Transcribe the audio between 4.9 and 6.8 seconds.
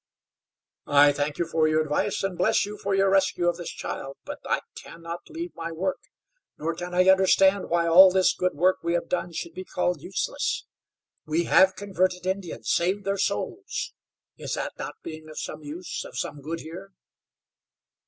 not leave my work, nor